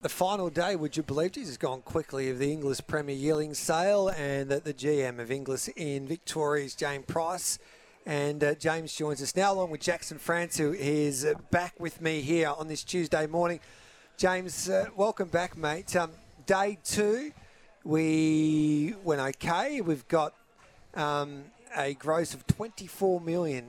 The 0.00 0.08
final 0.08 0.48
day, 0.48 0.76
would 0.76 0.96
you 0.96 1.02
believe, 1.02 1.32
this 1.32 1.48
has 1.48 1.56
gone 1.56 1.82
quickly, 1.82 2.30
of 2.30 2.38
the 2.38 2.52
Inglis 2.52 2.80
Premier 2.80 3.16
Yearling 3.16 3.52
sale, 3.52 4.10
and 4.10 4.48
that 4.48 4.62
the 4.62 4.72
GM 4.72 5.18
of 5.18 5.32
Inglis 5.32 5.66
in 5.74 6.06
Victoria 6.06 6.66
is 6.66 6.76
James 6.76 7.04
Price. 7.06 7.58
And 8.06 8.44
uh, 8.44 8.54
James 8.54 8.94
joins 8.94 9.20
us 9.20 9.34
now, 9.34 9.52
along 9.52 9.70
with 9.70 9.80
Jackson 9.80 10.18
France, 10.18 10.56
who 10.56 10.72
is 10.72 11.26
back 11.50 11.80
with 11.80 12.00
me 12.00 12.20
here 12.20 12.54
on 12.56 12.68
this 12.68 12.84
Tuesday 12.84 13.26
morning. 13.26 13.58
James, 14.16 14.68
uh, 14.68 14.86
welcome 14.94 15.30
back, 15.30 15.56
mate. 15.56 15.96
Um, 15.96 16.12
day 16.46 16.78
two, 16.84 17.32
we 17.82 18.94
went 19.02 19.20
okay. 19.20 19.80
We've 19.80 20.06
got 20.06 20.32
um, 20.94 21.42
a 21.76 21.94
gross 21.94 22.34
of 22.34 22.46
24 22.46 23.20
million 23.20 23.64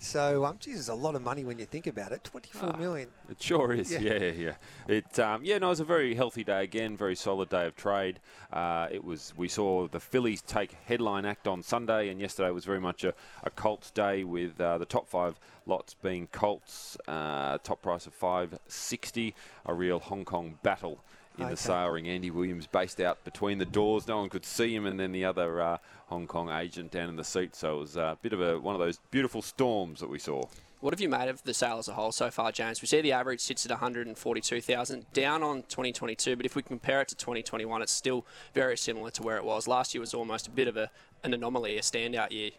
so, 0.00 0.44
um, 0.44 0.56
geez, 0.58 0.88
a 0.88 0.94
lot 0.94 1.14
of 1.14 1.22
money 1.22 1.44
when 1.44 1.58
you 1.58 1.66
think 1.66 1.86
about 1.86 2.10
it. 2.10 2.24
Twenty-four 2.24 2.72
ah, 2.74 2.76
million. 2.76 3.08
It 3.28 3.40
sure 3.40 3.72
is. 3.72 3.92
Yeah, 3.92 4.14
yeah, 4.14 4.32
yeah. 4.32 4.54
It, 4.88 5.18
um, 5.18 5.44
yeah, 5.44 5.58
no, 5.58 5.66
it 5.66 5.70
was 5.70 5.80
a 5.80 5.84
very 5.84 6.14
healthy 6.14 6.42
day 6.42 6.64
again. 6.64 6.96
Very 6.96 7.14
solid 7.14 7.48
day 7.48 7.66
of 7.66 7.76
trade. 7.76 8.18
Uh, 8.52 8.88
it 8.90 9.04
was. 9.04 9.32
We 9.36 9.46
saw 9.46 9.86
the 9.86 10.00
fillies 10.00 10.42
take 10.42 10.72
headline 10.86 11.24
act 11.24 11.46
on 11.46 11.62
Sunday, 11.62 12.08
and 12.08 12.20
yesterday 12.20 12.50
was 12.50 12.64
very 12.64 12.80
much 12.80 13.04
a, 13.04 13.14
a 13.44 13.50
Colts 13.50 13.90
day 13.90 14.24
with 14.24 14.60
uh, 14.60 14.78
the 14.78 14.86
top 14.86 15.08
five 15.08 15.38
lots 15.66 15.94
being 15.94 16.26
Colts. 16.28 16.96
Uh, 17.06 17.58
top 17.58 17.82
price 17.82 18.06
of 18.06 18.14
five 18.14 18.58
sixty. 18.66 19.34
A 19.66 19.74
real 19.74 20.00
Hong 20.00 20.24
Kong 20.24 20.58
battle 20.62 21.04
in 21.40 21.46
okay. 21.46 21.54
the 21.54 21.56
sale 21.56 21.88
ring. 21.88 22.08
Andy 22.08 22.30
Williams 22.30 22.66
based 22.66 23.00
out 23.00 23.22
between 23.24 23.58
the 23.58 23.64
doors. 23.64 24.06
No 24.06 24.18
one 24.18 24.28
could 24.28 24.44
see 24.44 24.74
him, 24.74 24.86
and 24.86 25.00
then 25.00 25.12
the 25.12 25.24
other 25.24 25.60
uh, 25.60 25.78
Hong 26.08 26.26
Kong 26.26 26.50
agent 26.50 26.90
down 26.90 27.08
in 27.08 27.16
the 27.16 27.24
seat. 27.24 27.54
So 27.54 27.76
it 27.76 27.80
was 27.80 27.96
a 27.96 28.18
bit 28.20 28.32
of 28.32 28.40
a 28.40 28.58
one 28.58 28.74
of 28.74 28.80
those 28.80 28.98
beautiful 29.10 29.42
storms 29.42 30.00
that 30.00 30.08
we 30.08 30.18
saw. 30.18 30.44
What 30.80 30.94
have 30.94 31.00
you 31.00 31.10
made 31.10 31.28
of 31.28 31.42
the 31.42 31.52
sale 31.52 31.78
as 31.78 31.88
a 31.88 31.92
whole 31.92 32.10
so 32.10 32.30
far, 32.30 32.52
James? 32.52 32.80
We 32.80 32.88
see 32.88 33.02
the 33.02 33.12
average 33.12 33.40
sits 33.40 33.66
at 33.66 33.70
142,000, 33.70 35.12
down 35.12 35.42
on 35.42 35.62
2022, 35.64 36.36
but 36.36 36.46
if 36.46 36.56
we 36.56 36.62
compare 36.62 37.02
it 37.02 37.08
to 37.08 37.14
2021, 37.14 37.82
it's 37.82 37.92
still 37.92 38.24
very 38.54 38.78
similar 38.78 39.10
to 39.10 39.22
where 39.22 39.36
it 39.36 39.44
was. 39.44 39.68
Last 39.68 39.94
year 39.94 40.00
was 40.00 40.14
almost 40.14 40.46
a 40.46 40.50
bit 40.50 40.68
of 40.68 40.78
a, 40.78 40.90
an 41.22 41.34
anomaly, 41.34 41.76
a 41.76 41.82
standout 41.82 42.30
year. 42.30 42.52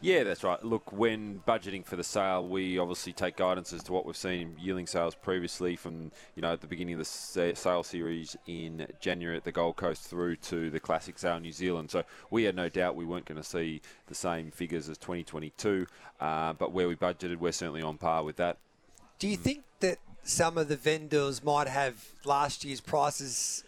Yeah, 0.00 0.24
that's 0.24 0.44
right. 0.44 0.62
Look, 0.62 0.92
when 0.92 1.40
budgeting 1.46 1.84
for 1.84 1.96
the 1.96 2.04
sale, 2.04 2.46
we 2.46 2.78
obviously 2.78 3.12
take 3.12 3.36
guidance 3.36 3.72
as 3.72 3.82
to 3.84 3.92
what 3.92 4.04
we've 4.04 4.16
seen 4.16 4.40
in 4.40 4.54
yearling 4.58 4.86
sales 4.86 5.14
previously 5.14 5.74
from, 5.74 6.12
you 6.34 6.42
know, 6.42 6.52
at 6.52 6.60
the 6.60 6.66
beginning 6.66 6.94
of 6.94 6.98
the 6.98 7.54
sale 7.54 7.82
series 7.82 8.36
in 8.46 8.86
January 9.00 9.36
at 9.36 9.44
the 9.44 9.52
Gold 9.52 9.76
Coast 9.76 10.02
through 10.02 10.36
to 10.36 10.70
the 10.70 10.80
classic 10.80 11.18
sale 11.18 11.36
in 11.36 11.42
New 11.42 11.52
Zealand. 11.52 11.90
So 11.90 12.04
we 12.30 12.44
had 12.44 12.54
no 12.54 12.68
doubt 12.68 12.94
we 12.94 13.06
weren't 13.06 13.24
going 13.24 13.40
to 13.40 13.48
see 13.48 13.80
the 14.06 14.14
same 14.14 14.50
figures 14.50 14.88
as 14.88 14.98
2022, 14.98 15.86
uh, 16.20 16.52
but 16.52 16.72
where 16.72 16.88
we 16.88 16.94
budgeted, 16.94 17.38
we're 17.38 17.52
certainly 17.52 17.82
on 17.82 17.96
par 17.96 18.22
with 18.22 18.36
that. 18.36 18.58
Do 19.18 19.28
you 19.28 19.36
think 19.36 19.64
that 19.80 19.98
some 20.22 20.58
of 20.58 20.68
the 20.68 20.76
vendors 20.76 21.42
might 21.42 21.68
have 21.68 22.08
last 22.24 22.64
year's 22.64 22.80
prices 22.80 23.64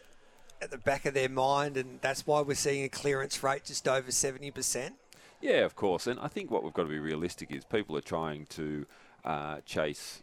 at 0.61 0.71
the 0.71 0.79
back 0.79 1.07
of 1.07 1.15
their 1.15 1.29
mind, 1.29 1.77
and 1.77 2.01
that's 2.03 2.27
why 2.27 2.43
we're 2.43 2.55
seeing 2.55 2.85
a 2.85 2.89
clearance 2.89 3.43
rate 3.43 3.65
just 3.65 3.89
over 3.89 4.11
70%? 4.11 4.93
Yeah, 5.41 5.65
of 5.65 5.77
course. 5.77 6.07
And 6.07 6.19
I 6.21 6.29
think 6.29 6.51
what 6.51 6.65
we've 6.65 6.73
got 6.73 6.83
to 6.83 6.89
be 6.89 6.99
realistic 6.99 7.53
is 7.53 7.65
people 7.65 7.97
are 7.97 8.03
trying 8.03 8.47
to 8.47 8.87
uh, 9.25 9.59
chase, 9.65 10.23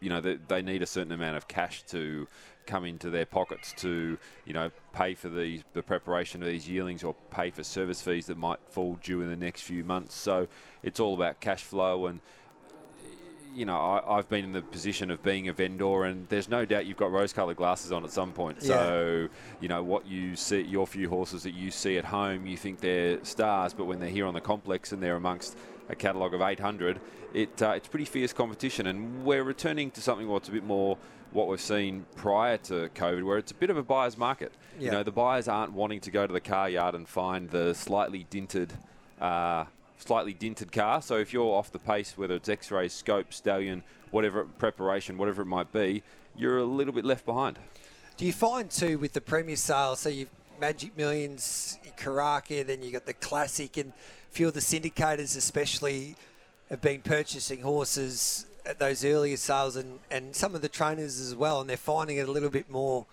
you 0.00 0.10
know, 0.10 0.20
they, 0.20 0.36
they 0.48 0.62
need 0.62 0.82
a 0.82 0.86
certain 0.86 1.12
amount 1.12 1.36
of 1.36 1.46
cash 1.46 1.82
to 1.84 2.26
come 2.66 2.84
into 2.84 3.10
their 3.10 3.26
pockets 3.26 3.72
to, 3.76 4.18
you 4.44 4.52
know, 4.52 4.70
pay 4.92 5.14
for 5.14 5.28
the, 5.28 5.62
the 5.72 5.82
preparation 5.82 6.42
of 6.42 6.48
these 6.48 6.68
yearlings 6.68 7.04
or 7.04 7.14
pay 7.30 7.50
for 7.50 7.62
service 7.62 8.02
fees 8.02 8.26
that 8.26 8.36
might 8.36 8.58
fall 8.68 8.98
due 9.02 9.22
in 9.22 9.30
the 9.30 9.36
next 9.36 9.62
few 9.62 9.84
months. 9.84 10.16
So 10.16 10.48
it's 10.82 10.98
all 10.98 11.14
about 11.14 11.40
cash 11.40 11.62
flow 11.62 12.06
and 12.06 12.20
you 13.56 13.64
know, 13.64 14.02
I, 14.06 14.16
have 14.16 14.28
been 14.28 14.44
in 14.44 14.52
the 14.52 14.60
position 14.60 15.10
of 15.10 15.22
being 15.22 15.48
a 15.48 15.52
vendor, 15.52 16.04
and 16.04 16.28
there's 16.28 16.48
no 16.48 16.66
doubt 16.66 16.84
you've 16.84 16.98
got 16.98 17.10
rose-coloured 17.10 17.56
glasses 17.56 17.90
on 17.90 18.04
at 18.04 18.10
some 18.10 18.32
point. 18.32 18.58
Yeah. 18.60 18.68
So, 18.68 19.28
you 19.60 19.68
know, 19.68 19.82
what 19.82 20.06
you 20.06 20.36
see, 20.36 20.60
your 20.60 20.86
few 20.86 21.08
horses 21.08 21.42
that 21.44 21.54
you 21.54 21.70
see 21.70 21.96
at 21.96 22.04
home, 22.04 22.46
you 22.46 22.58
think 22.58 22.80
they're 22.80 23.24
stars, 23.24 23.72
but 23.72 23.86
when 23.86 23.98
they're 23.98 24.10
here 24.10 24.26
on 24.26 24.34
the 24.34 24.42
complex 24.42 24.92
and 24.92 25.02
they're 25.02 25.16
amongst 25.16 25.56
a 25.88 25.94
catalogue 25.94 26.34
of 26.34 26.42
800, 26.42 27.00
it, 27.32 27.62
uh, 27.62 27.70
it's 27.70 27.88
pretty 27.88 28.04
fierce 28.04 28.34
competition, 28.34 28.88
and 28.88 29.24
we're 29.24 29.42
returning 29.42 29.90
to 29.92 30.02
something 30.02 30.28
what's 30.28 30.50
a 30.50 30.52
bit 30.52 30.64
more 30.64 30.98
what 31.32 31.48
we've 31.48 31.60
seen 31.60 32.04
prior 32.14 32.58
to 32.58 32.90
COVID, 32.94 33.24
where 33.24 33.38
it's 33.38 33.52
a 33.52 33.54
bit 33.54 33.70
of 33.70 33.78
a 33.78 33.82
buyer's 33.82 34.18
market. 34.18 34.52
Yeah. 34.78 34.84
You 34.84 34.90
know, 34.92 35.02
the 35.02 35.12
buyers 35.12 35.48
aren't 35.48 35.72
wanting 35.72 36.00
to 36.00 36.10
go 36.10 36.26
to 36.26 36.32
the 36.32 36.40
car 36.40 36.68
yard 36.68 36.94
and 36.94 37.08
find 37.08 37.48
the 37.48 37.74
slightly 37.74 38.26
dinted. 38.28 38.74
Uh, 39.18 39.64
slightly 39.98 40.32
dinted 40.32 40.72
car. 40.72 41.02
So 41.02 41.16
if 41.16 41.32
you're 41.32 41.54
off 41.54 41.72
the 41.72 41.78
pace, 41.78 42.16
whether 42.16 42.34
it's 42.34 42.48
X-ray, 42.48 42.88
scope, 42.88 43.32
stallion, 43.32 43.82
whatever 44.10 44.44
preparation, 44.44 45.18
whatever 45.18 45.42
it 45.42 45.46
might 45.46 45.72
be, 45.72 46.02
you're 46.36 46.58
a 46.58 46.64
little 46.64 46.92
bit 46.92 47.04
left 47.04 47.24
behind. 47.24 47.58
Do 48.16 48.24
you 48.26 48.32
find 48.32 48.70
too 48.70 48.98
with 48.98 49.12
the 49.12 49.20
Premier 49.20 49.56
sales? 49.56 50.00
So 50.00 50.08
you've 50.08 50.30
Magic 50.60 50.96
Millions, 50.96 51.78
Karaka, 51.98 52.66
then 52.66 52.82
you 52.82 52.90
got 52.90 53.06
the 53.06 53.12
Classic, 53.12 53.76
and 53.76 53.90
a 53.90 54.32
few 54.34 54.48
of 54.48 54.54
the 54.54 54.60
syndicators, 54.60 55.36
especially, 55.36 56.16
have 56.70 56.80
been 56.80 57.02
purchasing 57.02 57.60
horses 57.60 58.46
at 58.64 58.78
those 58.78 59.04
earlier 59.04 59.36
sales, 59.36 59.76
and, 59.76 59.98
and 60.10 60.34
some 60.34 60.54
of 60.54 60.62
the 60.62 60.68
trainers 60.68 61.20
as 61.20 61.34
well, 61.34 61.60
and 61.60 61.68
they're 61.68 61.76
finding 61.76 62.16
it 62.16 62.28
a 62.28 62.32
little 62.32 62.48
bit 62.48 62.70
more. 62.70 63.06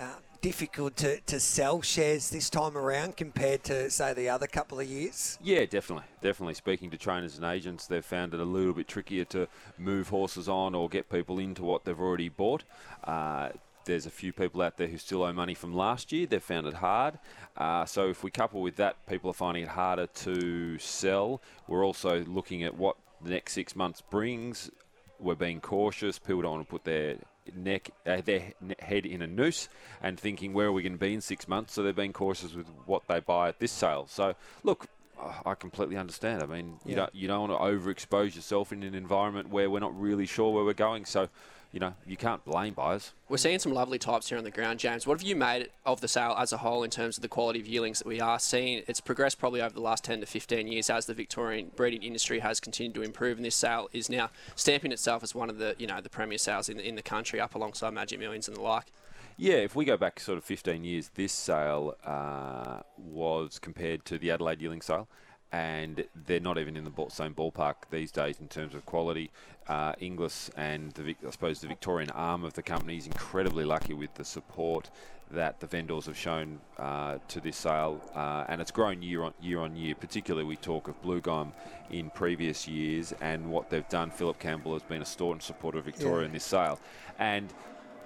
Uh, 0.00 0.14
difficult 0.42 0.96
to, 0.96 1.20
to 1.20 1.40
sell 1.40 1.80
shares 1.80 2.28
this 2.28 2.50
time 2.50 2.76
around 2.76 3.16
compared 3.16 3.62
to, 3.64 3.88
say, 3.88 4.12
the 4.12 4.28
other 4.28 4.46
couple 4.46 4.78
of 4.78 4.86
years? 4.86 5.38
Yeah, 5.42 5.64
definitely. 5.64 6.04
Definitely. 6.20 6.54
Speaking 6.54 6.90
to 6.90 6.98
trainers 6.98 7.36
and 7.36 7.44
agents, 7.46 7.86
they've 7.86 8.04
found 8.04 8.34
it 8.34 8.40
a 8.40 8.44
little 8.44 8.74
bit 8.74 8.88
trickier 8.88 9.24
to 9.26 9.48
move 9.78 10.08
horses 10.08 10.48
on 10.48 10.74
or 10.74 10.88
get 10.88 11.08
people 11.08 11.38
into 11.38 11.62
what 11.62 11.84
they've 11.84 11.98
already 11.98 12.28
bought. 12.28 12.64
Uh, 13.04 13.50
there's 13.84 14.04
a 14.06 14.10
few 14.10 14.32
people 14.32 14.62
out 14.62 14.76
there 14.76 14.88
who 14.88 14.98
still 14.98 15.22
owe 15.22 15.32
money 15.32 15.54
from 15.54 15.72
last 15.74 16.12
year. 16.12 16.26
They've 16.26 16.42
found 16.42 16.66
it 16.66 16.74
hard. 16.74 17.18
Uh, 17.56 17.84
so 17.84 18.08
if 18.08 18.24
we 18.24 18.30
couple 18.30 18.60
with 18.62 18.76
that, 18.76 19.06
people 19.06 19.30
are 19.30 19.34
finding 19.34 19.62
it 19.62 19.68
harder 19.68 20.06
to 20.06 20.78
sell. 20.78 21.40
We're 21.68 21.84
also 21.86 22.24
looking 22.24 22.64
at 22.64 22.76
what 22.76 22.96
the 23.22 23.30
next 23.30 23.52
six 23.52 23.76
months 23.76 24.00
brings. 24.00 24.70
We're 25.20 25.36
being 25.36 25.60
cautious. 25.60 26.18
People 26.18 26.42
don't 26.42 26.52
want 26.52 26.66
to 26.66 26.70
put 26.70 26.84
their 26.84 27.16
neck, 27.54 27.90
uh, 28.06 28.20
their 28.24 28.52
head 28.78 29.06
in 29.06 29.22
a 29.22 29.26
noose 29.26 29.68
and 30.02 30.18
thinking 30.18 30.52
where 30.52 30.66
are 30.66 30.72
we 30.72 30.82
going 30.82 30.92
to 30.92 30.98
be 30.98 31.14
in 31.14 31.20
six 31.20 31.48
months. 31.48 31.72
So 31.72 31.82
they're 31.82 31.92
being 31.92 32.12
cautious 32.12 32.54
with 32.54 32.66
what 32.86 33.02
they 33.08 33.20
buy 33.20 33.48
at 33.48 33.58
this 33.58 33.72
sale. 33.72 34.06
So 34.08 34.34
look, 34.62 34.86
I 35.44 35.54
completely 35.54 35.96
understand. 35.96 36.42
I 36.42 36.46
mean, 36.46 36.78
you 36.84 36.96
don't 36.96 37.14
you 37.14 37.28
don't 37.28 37.48
want 37.48 37.52
to 37.52 37.64
overexpose 37.64 38.34
yourself 38.34 38.72
in 38.72 38.82
an 38.82 38.94
environment 38.94 39.50
where 39.50 39.70
we're 39.70 39.80
not 39.80 39.98
really 39.98 40.26
sure 40.26 40.52
where 40.52 40.64
we're 40.64 40.72
going. 40.72 41.04
So 41.04 41.28
you 41.72 41.80
know, 41.80 41.94
you 42.06 42.18
can't 42.18 42.44
blame 42.44 42.74
buyers. 42.74 43.12
We're 43.30 43.38
seeing 43.38 43.58
some 43.58 43.72
lovely 43.72 43.98
types 43.98 44.28
here 44.28 44.36
on 44.36 44.44
the 44.44 44.50
ground, 44.50 44.78
James. 44.78 45.06
What 45.06 45.18
have 45.18 45.26
you 45.26 45.34
made 45.34 45.70
of 45.86 46.02
the 46.02 46.08
sale 46.08 46.36
as 46.38 46.52
a 46.52 46.58
whole 46.58 46.82
in 46.82 46.90
terms 46.90 47.16
of 47.16 47.22
the 47.22 47.28
quality 47.28 47.60
of 47.60 47.66
yearlings 47.66 47.98
that 47.98 48.06
we 48.06 48.20
are 48.20 48.38
seeing? 48.38 48.82
It's 48.86 49.00
progressed 49.00 49.38
probably 49.38 49.62
over 49.62 49.74
the 49.74 49.80
last 49.80 50.04
10 50.04 50.20
to 50.20 50.26
15 50.26 50.68
years 50.68 50.90
as 50.90 51.06
the 51.06 51.14
Victorian 51.14 51.70
breeding 51.74 52.02
industry 52.02 52.40
has 52.40 52.60
continued 52.60 52.94
to 52.96 53.02
improve, 53.02 53.38
and 53.38 53.44
this 53.44 53.56
sale 53.56 53.88
is 53.92 54.10
now 54.10 54.30
stamping 54.54 54.92
itself 54.92 55.22
as 55.22 55.34
one 55.34 55.48
of 55.48 55.56
the, 55.56 55.74
you 55.78 55.86
know, 55.86 56.02
the 56.02 56.10
premier 56.10 56.38
sales 56.38 56.68
in 56.68 56.76
the, 56.76 56.86
in 56.86 56.94
the 56.94 57.02
country, 57.02 57.40
up 57.40 57.54
alongside 57.54 57.94
Magic 57.94 58.20
Millions 58.20 58.48
and 58.48 58.56
the 58.56 58.60
like. 58.60 58.92
Yeah, 59.38 59.54
if 59.54 59.74
we 59.74 59.86
go 59.86 59.96
back 59.96 60.20
sort 60.20 60.36
of 60.36 60.44
15 60.44 60.84
years, 60.84 61.10
this 61.14 61.32
sale 61.32 61.96
uh, 62.04 62.80
was 62.98 63.58
compared 63.58 64.04
to 64.04 64.18
the 64.18 64.30
Adelaide 64.30 64.60
yearling 64.60 64.82
sale 64.82 65.08
and 65.52 66.04
they're 66.26 66.40
not 66.40 66.58
even 66.58 66.76
in 66.76 66.84
the 66.84 67.06
same 67.10 67.34
ballpark 67.34 67.74
these 67.90 68.10
days 68.10 68.40
in 68.40 68.48
terms 68.48 68.74
of 68.74 68.86
quality. 68.86 69.30
Uh, 69.68 69.92
Inglis 70.00 70.50
and 70.56 70.92
the, 70.92 71.14
I 71.26 71.30
suppose 71.30 71.60
the 71.60 71.68
Victorian 71.68 72.10
arm 72.10 72.42
of 72.42 72.54
the 72.54 72.62
company 72.62 72.96
is 72.96 73.06
incredibly 73.06 73.64
lucky 73.64 73.94
with 73.94 74.14
the 74.14 74.24
support 74.24 74.90
that 75.30 75.60
the 75.60 75.66
vendors 75.66 76.06
have 76.06 76.16
shown 76.16 76.60
uh, 76.78 77.18
to 77.28 77.40
this 77.40 77.56
sale, 77.56 78.00
uh, 78.14 78.44
and 78.48 78.60
it's 78.60 78.70
grown 78.70 79.02
year 79.02 79.22
on 79.22 79.32
year 79.40 79.60
on 79.60 79.76
year. 79.76 79.94
Particularly, 79.94 80.46
we 80.46 80.56
talk 80.56 80.88
of 80.88 81.00
Blue 81.00 81.20
Gum 81.20 81.52
in 81.90 82.10
previous 82.10 82.68
years 82.68 83.14
and 83.20 83.50
what 83.50 83.70
they've 83.70 83.88
done. 83.88 84.10
Philip 84.10 84.38
Campbell 84.38 84.74
has 84.74 84.82
been 84.82 85.00
a 85.00 85.06
staunch 85.06 85.42
supporter 85.42 85.78
of 85.78 85.86
Victoria 85.86 86.20
yeah. 86.20 86.26
in 86.26 86.32
this 86.32 86.44
sale, 86.44 86.78
and 87.18 87.52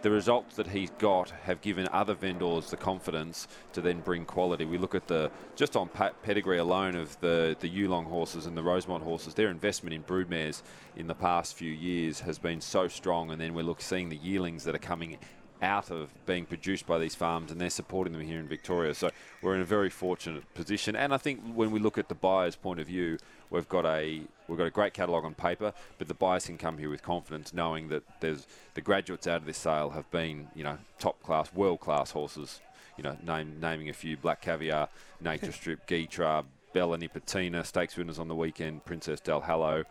the 0.07 0.13
results 0.13 0.55
that 0.55 0.69
he's 0.69 0.91
got 0.99 1.31
have 1.31 1.61
given 1.61 1.89
other 1.91 2.15
vendors 2.15 2.71
the 2.71 2.77
confidence 2.77 3.49
to 3.73 3.81
then 3.81 3.99
bring 3.99 4.25
quality. 4.25 4.65
We 4.65 4.79
look 4.79 4.95
at 4.95 5.09
the 5.09 5.33
just 5.57 5.75
on 5.75 5.89
pedigree 6.23 6.59
alone 6.59 6.95
of 6.95 7.19
the 7.19 7.57
the 7.59 7.69
Yulong 7.69 8.05
horses 8.05 8.47
and 8.47 8.57
the 8.57 8.63
Rosemont 8.63 9.03
horses. 9.03 9.35
Their 9.35 9.51
investment 9.51 9.93
in 9.95 10.05
broodmares 10.05 10.63
in 10.95 11.09
the 11.09 11.15
past 11.17 11.55
few 11.55 11.73
years 11.73 12.21
has 12.21 12.39
been 12.39 12.61
so 12.61 12.87
strong, 12.87 13.33
and 13.33 13.41
then 13.41 13.53
we 13.53 13.65
look 13.65 13.81
seeing 13.81 14.09
the 14.09 14.17
yearlings 14.19 14.63
that 14.63 14.77
are 14.77 14.87
coming 14.93 15.19
out 15.63 15.91
of 15.91 16.11
being 16.27 16.45
produced 16.45 16.87
by 16.87 16.99
these 16.99 17.15
farms 17.15 17.51
and 17.51 17.61
they're 17.61 17.71
supporting 17.71 18.13
them 18.13 18.23
here 18.23 18.39
in 18.39 18.49
Victoria. 18.49 18.95
So 18.95 19.11
we're 19.43 19.55
in 19.55 19.61
a 19.61 19.67
very 19.67 19.91
fortunate 19.91 20.43
position. 20.55 20.97
And 20.97 21.15
I 21.15 21.17
think 21.17 21.41
when 21.55 21.71
we 21.71 21.79
look 21.79 21.99
at 21.99 22.09
the 22.09 22.15
buyer's 22.15 22.57
point 22.57 22.81
of 22.81 22.87
view, 22.87 23.19
we've 23.51 23.69
got 23.69 23.85
a 23.87 24.23
we've 24.49 24.59
got 24.59 24.67
a 24.67 24.71
great 24.71 24.95
catalogue 24.95 25.25
on 25.25 25.35
paper, 25.35 25.73
but 25.99 26.09
the 26.09 26.15
buyers 26.15 26.47
can 26.47 26.59
come 26.59 26.79
here 26.79 26.91
with 26.91 27.03
confidence, 27.03 27.53
knowing 27.53 27.89
that 27.89 28.03
there's 28.21 28.47
the 28.75 28.81
graduates 28.81 29.27
out 29.27 29.39
of 29.39 29.47
this 29.47 29.59
sale 29.59 29.91
have 29.91 30.11
been 30.11 30.49
you 30.55 30.65
know 30.65 30.79
top 30.99 31.23
class, 31.23 31.53
world 31.53 31.81
class 31.81 32.11
horses. 32.11 32.61
You 32.97 33.03
know, 33.03 33.17
name, 33.23 33.61
naming 33.61 33.91
a 33.91 33.93
few: 33.93 34.17
Black 34.17 34.41
Caviar, 34.41 34.89
Nature 35.21 35.53
Strip, 35.53 35.87
Gytrash, 35.87 36.47
Bella 36.73 36.97
Nipotina, 36.97 37.65
stakes 37.65 37.95
winners 37.95 38.19
on 38.19 38.29
the 38.29 38.35
weekend, 38.35 38.87
Princess 38.87 39.21
Del 39.21 39.43
Hallo 39.43 39.85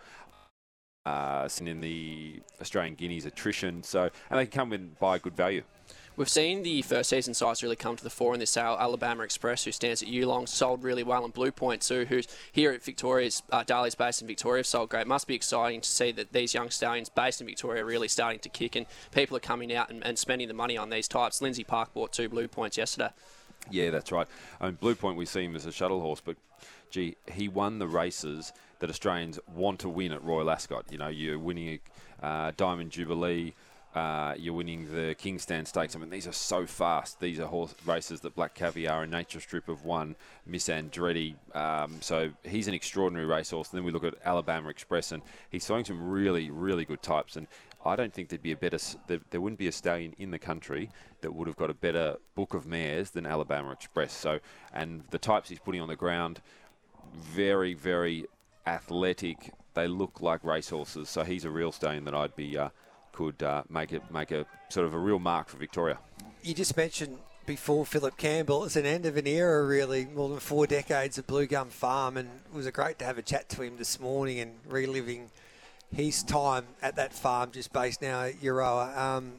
uh, 1.06 1.48
in 1.60 1.81
the 1.81 2.42
Australian 2.62 2.96
Guineas 2.96 3.25
attrition. 3.25 3.84
So, 3.84 4.10
and 4.30 4.40
they 4.40 4.46
can 4.46 4.60
come 4.60 4.74
and 4.74 4.98
buy 5.00 5.19
good 5.19 5.36
value. 5.36 5.63
We've 6.18 6.30
seen 6.30 6.63
the 6.63 6.81
first 6.81 7.10
season 7.10 7.34
sires 7.34 7.62
really 7.62 7.75
come 7.75 7.98
to 7.98 8.04
the 8.04 8.10
fore 8.10 8.34
in 8.34 8.40
this 8.40 8.52
sale. 8.52 8.78
Alabama 8.80 9.24
Express, 9.24 9.66
who 9.66 9.74
stands 9.74 10.02
at 10.02 10.07
Yulong, 10.07 10.48
sold 10.48 10.81
really 10.81 11.04
well, 11.04 11.25
and 11.25 11.34
Blue 11.34 11.52
Point 11.52 11.81
too, 11.81 12.06
who's 12.06 12.25
here 12.54 12.72
at 12.72 12.81
Victoria's 12.81 13.44
uh, 13.52 13.66
Darley's 13.66 13.96
based 13.96 14.22
in 14.22 14.28
Victoria, 14.28 14.60
have 14.60 14.66
sold 14.66 14.90
great. 14.90 15.07
Must 15.07 15.28
be 15.28 15.36
exciting 15.36 15.81
to 15.81 15.90
see 15.90 16.13
that 16.13 16.31
these 16.31 16.54
young 16.54 16.69
stallions 16.69 17.10
based 17.10 17.42
in 17.42 17.48
Victoria 17.48 17.84
are 17.84 17.86
really 17.86 18.08
starting 18.08 18.40
to 18.40 18.50
kick, 18.50 18.78
and 18.78 18.86
people 19.12 19.36
are 19.36 19.42
coming 19.42 19.74
out 19.74 19.90
and, 19.90 20.06
and 20.06 20.18
spending 20.18 20.48
the 20.48 20.54
money 20.54 20.78
on 20.78 20.90
these 20.90 21.10
types. 21.10 21.42
Lindsay 21.42 21.66
Park 21.66 21.94
bought 21.94 22.13
two 22.13 22.30
Blue 22.30 22.48
Points 22.48 22.78
yesterday. 22.78 23.10
Yeah, 23.69 23.90
that's 23.90 24.12
right. 24.12 24.28
I 24.62 24.68
mean, 24.68 24.75
Blue 24.75 24.96
Point, 24.96 25.18
we 25.18 25.25
see 25.25 25.44
him 25.44 25.56
as 25.56 25.66
a 25.66 25.72
shuttle 25.74 26.00
horse, 26.00 26.22
but 26.24 26.38
gee, 26.90 27.16
he 27.32 27.48
won 27.48 27.80
the 27.80 27.88
races 27.88 28.54
that 28.80 28.90
Australians 28.90 29.40
want 29.54 29.80
to 29.80 29.90
win 29.90 30.12
at 30.12 30.24
Royal 30.24 30.50
Ascot. 30.50 30.86
You 30.92 30.98
know, 30.98 31.08
you're 31.08 31.40
winning 31.40 31.80
a 32.22 32.26
uh, 32.26 32.52
Diamond 32.56 32.92
Jubilee. 32.92 33.54
Uh, 33.96 34.34
you're 34.38 34.54
winning 34.54 34.94
the 34.94 35.16
King's 35.16 35.44
Stand 35.44 35.70
Stakes. 35.70 35.96
I 35.96 36.00
mean, 36.00 36.10
these 36.10 36.28
are 36.28 36.34
so 36.34 36.66
fast. 36.66 37.22
These 37.22 37.40
are 37.40 37.48
horse 37.48 37.74
races 37.86 38.20
that 38.22 38.36
Black 38.36 38.54
Caviar 38.54 39.04
and 39.04 39.12
Nature 39.12 39.40
Strip 39.40 39.68
have 39.68 39.86
won. 39.86 40.18
Miss 40.46 40.68
Andretti. 40.68 41.36
Um, 41.56 42.02
so 42.02 42.32
he's 42.44 42.68
an 42.68 42.74
extraordinary 42.74 43.26
racehorse. 43.26 43.70
And 43.70 43.78
then 43.78 43.86
we 43.86 43.94
look 43.94 44.04
at 44.04 44.16
Alabama 44.26 44.68
Express, 44.68 45.14
and 45.14 45.24
he's 45.50 45.66
throwing 45.66 45.86
some 45.86 46.10
really, 46.10 46.50
really 46.50 46.84
good 46.84 47.02
types. 47.02 47.38
And 47.38 47.48
I 47.86 47.96
don't 47.96 48.14
think 48.14 48.28
there'd 48.28 48.44
be 48.44 48.52
a 48.52 48.58
better. 48.58 48.80
There, 49.08 49.22
there 49.30 49.40
wouldn't 49.40 49.60
be 49.60 49.68
a 49.68 49.72
stallion 49.72 50.14
in 50.18 50.32
the 50.32 50.40
country 50.40 50.90
that 51.22 51.34
would 51.34 51.48
have 51.48 51.56
got 51.56 51.70
a 51.70 51.74
better 51.74 52.18
book 52.36 52.54
of 52.54 52.66
mares 52.66 53.12
than 53.12 53.26
Alabama 53.26 53.72
Express. 53.72 54.12
So, 54.12 54.40
and 54.74 55.04
the 55.12 55.20
types 55.20 55.48
he's 55.48 55.60
putting 55.60 55.80
on 55.80 55.88
the 55.88 55.96
ground, 55.96 56.42
very, 57.13 57.74
very 57.74 58.25
athletic. 58.66 59.52
They 59.74 59.88
look 59.88 60.22
like 60.22 60.44
racehorses. 60.44 61.10
So 61.10 61.24
he's 61.24 61.46
a 61.46 61.50
real 61.50 61.72
stallion 61.72 62.06
that 62.06 62.16
I'd 62.16 62.36
be. 62.36 62.57
Uh, 62.57 62.69
could 63.16 63.42
uh, 63.42 63.63
make 63.69 63.94
it 63.94 64.04
make 64.12 64.31
a 64.31 64.46
sort 64.69 64.86
of 64.86 64.94
a 64.94 64.98
real 65.00 65.19
mark 65.19 65.48
for 65.48 65.57
Victoria. 65.57 65.98
You 66.44 66.54
just 66.54 66.75
mentioned 66.75 67.18
before 67.46 67.86
Philip 67.86 68.18
Campbell. 68.18 68.66
It's 68.66 68.75
an 68.75 68.86
end 68.86 69.06
of 69.06 69.18
an 69.18 69.25
era, 69.25 69.66
really, 69.66 70.06
more 70.06 70.30
than 70.30 70.40
four 70.40 70.68
decades 70.68 71.18
of 71.18 71.25
Blue 71.25 71.46
Gum 71.46 71.69
Farm, 71.69 72.18
and 72.18 72.28
it 72.28 72.56
was 72.56 72.66
a 72.66 72.72
great 72.72 73.00
to 73.00 73.06
have 73.06 73.18
a 73.18 73.22
chat 73.22 73.50
to 73.50 73.62
him 73.62 73.78
this 73.78 74.00
morning 74.00 74.40
and 74.40 74.51
reliving 74.68 75.30
his 75.94 76.24
time 76.24 76.66
at 76.81 76.98
that 76.98 77.13
farm, 77.13 77.51
just 77.51 77.72
based 77.72 78.01
now 78.01 78.24
at 78.24 78.42
Euroa. 78.42 78.98
Um, 78.98 79.34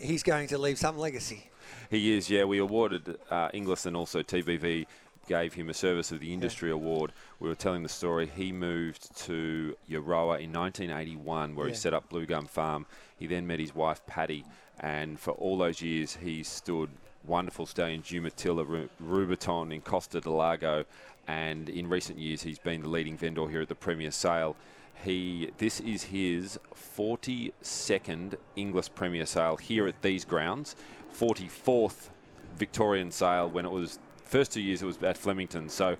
he's 0.00 0.22
going 0.22 0.48
to 0.48 0.58
leave 0.58 0.78
some 0.78 0.98
legacy. 0.98 1.48
He 1.90 2.16
is, 2.16 2.28
yeah. 2.28 2.44
We 2.44 2.58
awarded 2.58 3.16
uh, 3.30 3.50
Inglis 3.52 3.86
and 3.86 3.96
also 3.96 4.22
TBV 4.22 4.86
gave 5.26 5.54
him 5.54 5.68
a 5.68 5.74
Service 5.74 6.12
of 6.12 6.20
the 6.20 6.32
Industry 6.32 6.70
yeah. 6.70 6.74
Award. 6.74 7.12
We 7.40 7.48
were 7.48 7.54
telling 7.54 7.82
the 7.82 7.88
story. 7.88 8.30
He 8.34 8.52
moved 8.52 9.16
to 9.24 9.76
Euroa 9.88 10.40
in 10.40 10.52
1981, 10.52 11.54
where 11.54 11.66
yeah. 11.66 11.72
he 11.72 11.76
set 11.76 11.94
up 11.94 12.08
Blue 12.08 12.26
Gum 12.26 12.46
Farm. 12.46 12.86
He 13.18 13.26
then 13.26 13.46
met 13.46 13.60
his 13.60 13.74
wife 13.74 14.04
Patty, 14.06 14.44
and 14.80 15.18
for 15.18 15.32
all 15.32 15.58
those 15.58 15.82
years, 15.82 16.16
he 16.16 16.42
stood 16.42 16.90
wonderful 17.24 17.66
stallions, 17.66 18.06
Jumatilla, 18.06 18.88
Rubiton 19.02 19.74
in 19.74 19.80
Costa 19.80 20.20
del 20.20 20.34
Lago, 20.34 20.84
and 21.26 21.68
in 21.68 21.88
recent 21.88 22.18
years, 22.18 22.42
he's 22.42 22.58
been 22.58 22.82
the 22.82 22.88
leading 22.88 23.16
vendor 23.16 23.48
here 23.48 23.62
at 23.62 23.68
the 23.68 23.74
Premier 23.74 24.10
Sale. 24.10 24.56
He, 25.02 25.50
this 25.58 25.80
is 25.80 26.04
his 26.04 26.58
42nd 26.96 28.36
Inglis 28.54 28.88
Premier 28.88 29.26
Sale 29.26 29.56
here 29.56 29.86
at 29.86 30.00
these 30.02 30.24
grounds, 30.24 30.76
44th 31.18 32.10
Victorian 32.56 33.10
sale 33.10 33.48
when 33.48 33.64
it 33.64 33.70
was 33.70 33.98
first 34.26 34.52
two 34.52 34.60
years 34.60 34.82
it 34.82 34.86
was 34.86 35.02
at 35.02 35.16
Flemington. 35.16 35.68
So, 35.68 35.96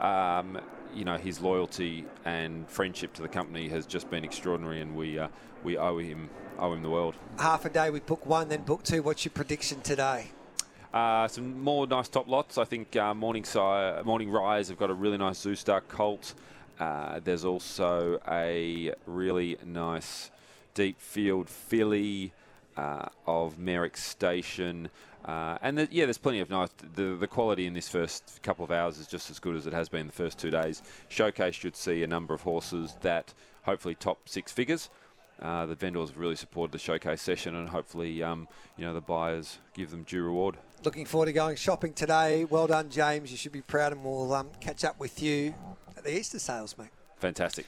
um, 0.00 0.60
you 0.94 1.04
know, 1.04 1.16
his 1.16 1.40
loyalty 1.40 2.04
and 2.24 2.68
friendship 2.68 3.12
to 3.14 3.22
the 3.22 3.28
company 3.28 3.68
has 3.68 3.86
just 3.86 4.10
been 4.10 4.24
extraordinary, 4.24 4.80
and 4.80 4.96
we 4.96 5.18
uh, 5.18 5.28
we 5.64 5.76
owe 5.76 5.98
him 5.98 6.30
owe 6.58 6.72
him 6.72 6.82
the 6.82 6.90
world. 6.90 7.14
Half 7.38 7.64
a 7.64 7.70
day 7.70 7.90
we 7.90 8.00
book 8.00 8.26
one, 8.26 8.48
then 8.48 8.62
book 8.62 8.82
two. 8.82 9.02
What's 9.02 9.24
your 9.24 9.32
prediction 9.32 9.80
today? 9.80 10.28
Uh, 10.92 11.28
some 11.28 11.60
more 11.60 11.86
nice 11.86 12.08
top 12.08 12.26
lots. 12.28 12.56
I 12.56 12.64
think 12.64 12.96
uh, 12.96 13.12
Morning, 13.12 13.44
si- 13.44 13.58
Morning 14.04 14.30
Rise 14.30 14.68
have 14.68 14.78
got 14.78 14.88
a 14.88 14.94
really 14.94 15.18
nice 15.18 15.44
Zoustar 15.44 15.82
Colt. 15.86 16.32
Uh, 16.80 17.20
there's 17.22 17.44
also 17.44 18.18
a 18.26 18.94
really 19.04 19.58
nice 19.66 20.30
deep 20.72 20.98
field 20.98 21.50
filly 21.50 22.32
uh, 22.76 23.08
of 23.26 23.58
Merrick 23.58 23.98
Station. 23.98 24.88
Uh, 25.28 25.58
and 25.60 25.76
the, 25.76 25.88
yeah, 25.90 26.06
there's 26.06 26.16
plenty 26.16 26.40
of 26.40 26.48
nice. 26.48 26.70
The, 26.94 27.14
the 27.14 27.26
quality 27.26 27.66
in 27.66 27.74
this 27.74 27.86
first 27.86 28.40
couple 28.42 28.64
of 28.64 28.70
hours 28.70 28.96
is 28.96 29.06
just 29.06 29.30
as 29.30 29.38
good 29.38 29.56
as 29.56 29.66
it 29.66 29.74
has 29.74 29.90
been 29.90 30.06
the 30.06 30.12
first 30.12 30.38
two 30.38 30.50
days. 30.50 30.82
Showcase 31.10 31.54
should 31.54 31.76
see 31.76 32.02
a 32.02 32.06
number 32.06 32.32
of 32.32 32.40
horses 32.40 32.96
that 33.02 33.34
hopefully 33.64 33.94
top 33.94 34.26
six 34.26 34.50
figures. 34.50 34.88
Uh, 35.42 35.66
the 35.66 35.74
vendors 35.74 36.08
have 36.08 36.18
really 36.18 36.34
supported 36.34 36.72
the 36.72 36.78
showcase 36.78 37.20
session, 37.20 37.54
and 37.54 37.68
hopefully, 37.68 38.22
um, 38.22 38.48
you 38.78 38.86
know, 38.86 38.94
the 38.94 39.02
buyers 39.02 39.58
give 39.74 39.90
them 39.90 40.02
due 40.04 40.24
reward. 40.24 40.56
Looking 40.82 41.04
forward 41.04 41.26
to 41.26 41.32
going 41.32 41.56
shopping 41.56 41.92
today. 41.92 42.46
Well 42.46 42.66
done, 42.66 42.88
James. 42.88 43.30
You 43.30 43.36
should 43.36 43.52
be 43.52 43.60
proud, 43.60 43.92
and 43.92 44.02
we'll 44.02 44.32
um, 44.32 44.48
catch 44.60 44.82
up 44.82 44.98
with 44.98 45.22
you 45.22 45.54
at 45.94 46.04
the 46.04 46.18
Easter 46.18 46.38
sales, 46.38 46.74
mate. 46.78 46.88
Fantastic. 47.18 47.66